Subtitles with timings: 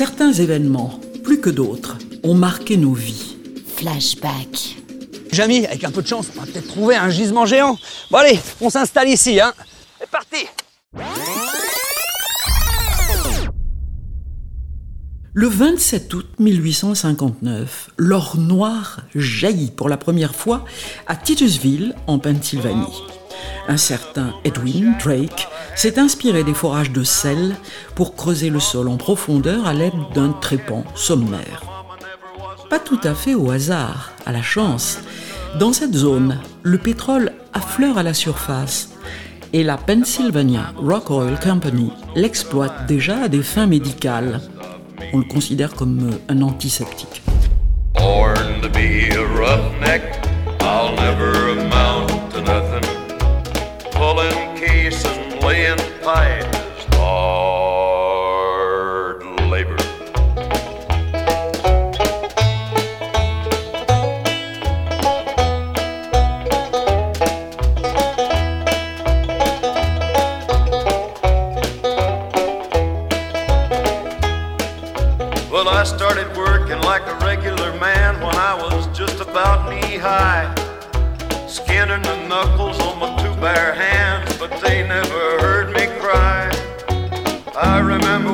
[0.00, 3.36] Certains événements, plus que d'autres, ont marqué nos vies.
[3.76, 4.78] Flashback.
[5.30, 7.76] Jamy, avec un peu de chance, on va peut-être trouver un gisement géant.
[8.10, 9.52] Bon allez, on s'installe ici, hein.
[9.98, 10.46] C'est parti
[15.34, 20.64] Le 27 août 1859, l'or noir jaillit pour la première fois
[21.08, 23.02] à Titusville, en Pennsylvanie.
[23.68, 27.56] Un certain Edwin Drake s'est inspiré des forages de sel
[27.94, 31.62] pour creuser le sol en profondeur à l'aide d'un trépan sommaire.
[32.68, 34.98] Pas tout à fait au hasard, à la chance.
[35.58, 38.90] Dans cette zone, le pétrole affleure à la surface
[39.52, 44.40] et la Pennsylvania Rock Oil Company l'exploite déjà à des fins médicales
[45.12, 47.22] on le considère comme euh, un antiseptique.
[55.42, 56.44] Laying pipe
[56.78, 58.20] is hard
[59.50, 59.76] labor.
[75.50, 80.54] Well, I started working like a regular man when I was just about knee high.
[81.46, 83.99] Skinning the knuckles on my two bare hands,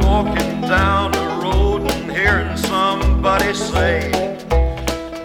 [0.00, 4.10] walking down the road and hearing somebody say,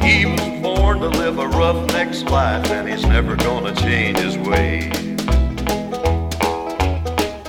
[0.01, 4.91] He was born to live a roughneck's life and he's never gonna change his ways.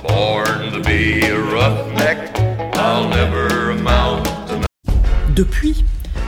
[0.01, 2.37] Born to be a roughneck,
[2.75, 4.27] I'll never amount
[5.35, 5.83] Depuis,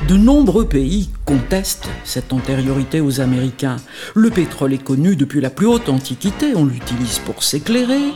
[0.07, 3.77] de nombreux pays contestent cette antériorité aux Américains.
[4.15, 8.13] Le pétrole est connu depuis la plus haute antiquité, on l'utilise pour s'éclairer.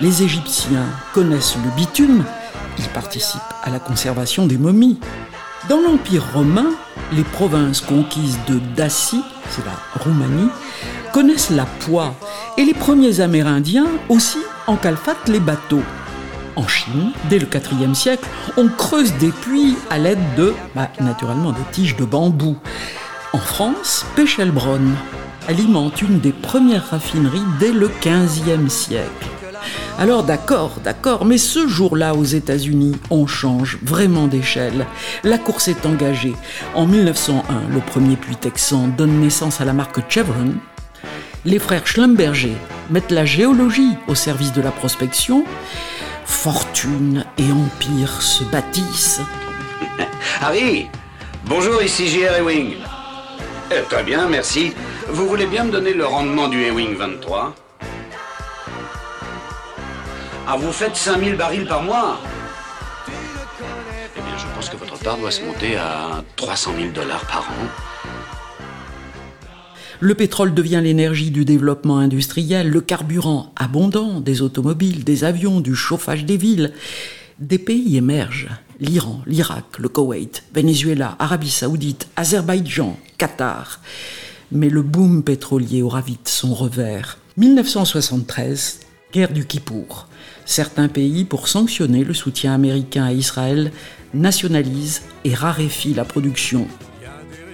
[0.00, 2.24] Les Égyptiens connaissent le bitume,
[2.78, 4.98] ils participent à la conservation des momies.
[5.68, 6.70] Dans l'Empire romain,
[7.12, 10.48] les provinces conquises de Dacie, c'est la Roumanie,
[11.12, 12.14] connaissent la poix
[12.56, 15.82] et les premiers Amérindiens aussi encalfatent les bateaux.
[16.56, 18.26] En Chine, dès le IVe siècle,
[18.56, 22.56] on creuse des puits à l'aide de, bah, naturellement, des tiges de bambou.
[23.34, 24.94] En France, Pechelbronn
[25.46, 29.26] alimente une des premières raffineries dès le XVe siècle.
[30.00, 34.86] Alors d'accord, d'accord, mais ce jour-là aux États-Unis, on change vraiment d'échelle.
[35.24, 36.32] La course est engagée.
[36.74, 40.54] En 1901, le premier puits texan donne naissance à la marque Chevron.
[41.44, 42.56] Les frères Schlumberger
[42.88, 45.44] mettent la géologie au service de la prospection
[46.24, 49.20] fortune et empire se bâtissent.
[50.40, 50.88] Harry
[51.44, 52.38] Bonjour, ici J.R.
[52.38, 52.76] Ewing.
[53.70, 54.72] Eh, très bien, merci.
[55.08, 57.54] Vous voulez bien me donner le rendement du Ewing 23
[60.52, 62.18] Ah, vous faites 5000 barils par mois
[63.06, 67.48] Eh bien, je pense que votre part doit se monter à 300 000 dollars par
[67.50, 68.64] an.
[70.00, 75.76] Le pétrole devient l'énergie du développement industriel, le carburant abondant des automobiles, des avions, du
[75.76, 76.72] chauffage des villes.
[77.38, 78.48] Des pays émergent.
[78.80, 83.78] L'Iran, l'Irak, le Koweït, Venezuela, Arabie saoudite, Azerbaïdjan, Qatar.
[84.50, 87.18] Mais le boom pétrolier aura vite son revers.
[87.36, 88.80] 1973,
[89.12, 90.08] guerre du Kippour.
[90.44, 93.72] Certains pays, pour sanctionner le soutien américain à Israël,
[94.14, 96.66] nationalisent et raréfient la production.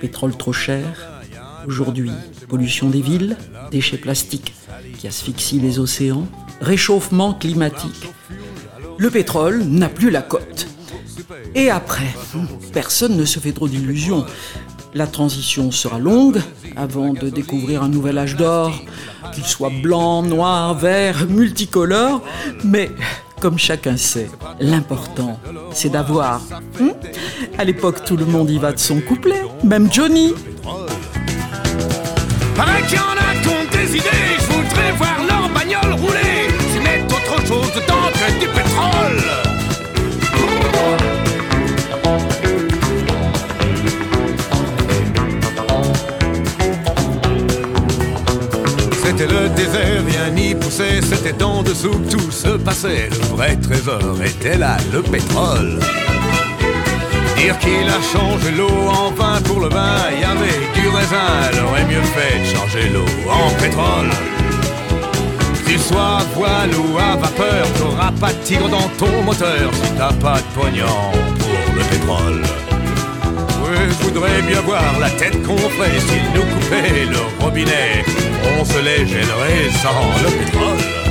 [0.01, 1.17] Pétrole trop cher,
[1.67, 2.13] Aujourd'hui,
[2.49, 3.37] pollution des villes,
[3.73, 4.55] déchets plastiques
[4.99, 6.29] qui asphyxient les océans,
[6.61, 8.09] réchauffement climatique.
[8.99, 10.69] Le pétrole n'a plus la cote.
[11.57, 12.15] Et après,
[12.73, 14.25] personne ne se fait trop d'illusions.
[14.97, 16.41] La transition sera longue
[16.75, 18.73] avant de découvrir un nouvel âge d'or,
[19.35, 22.23] qu'il soit blanc, noir, vert, multicolore,
[22.65, 22.91] mais
[23.39, 25.39] comme chacun sait, l'important,
[25.71, 26.41] c'est d'avoir.
[26.81, 26.93] Hmm?
[27.59, 30.33] À l'époque, tout le monde y va de son couplet, même Johnny.
[49.19, 53.09] C'était le désert, rien n'y poussait, c'était en dessous que tout se passait.
[53.09, 55.79] Le vrai trésor était là, le pétrole.
[57.39, 61.65] Dire qu'il a changé l'eau en vin pour le vin, y avait du raisin, elle
[61.65, 64.11] aurait mieux fait de changer l'eau en pétrole.
[65.67, 70.13] Tu sois voile ou à vapeur, t'auras pas de tigre dans ton moteur si t'as
[70.13, 72.66] pas de pognon pour le pétrole.
[74.17, 78.03] Voudrais bien voir la tête qu'on ferait s'ils nous coupaient le robinet.
[78.59, 81.06] On se les gênerait sans le pétrole.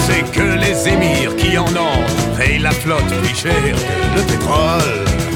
[0.00, 3.76] c'est que les émirs qui en ont payent la flotte plus chère,
[4.16, 5.27] le pétrole.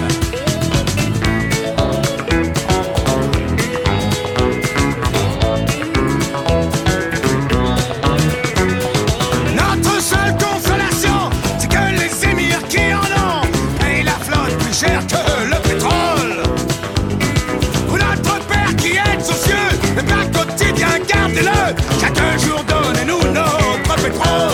[24.15, 24.52] oh.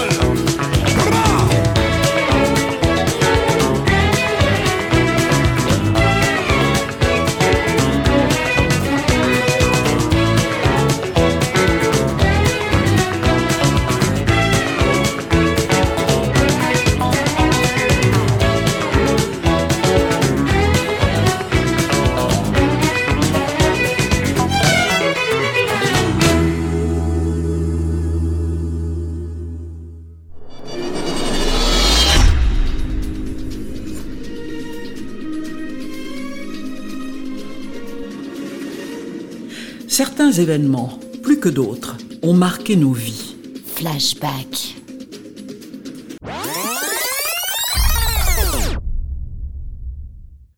[39.89, 43.35] Certains événements, plus que d'autres, ont marqué nos vies.
[43.75, 44.78] Flashback.